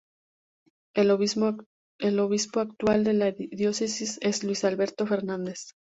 [0.95, 5.75] El obispo actual de la diócesis es Luis Alberto Fernández.